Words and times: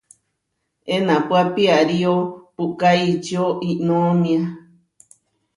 Enápua 0.93 1.41
piarío 1.55 2.13
puʼká 2.55 2.89
ičió 3.11 3.43
iʼnómia. 3.69 4.41